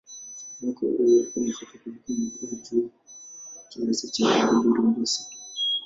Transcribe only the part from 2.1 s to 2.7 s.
mwaka wa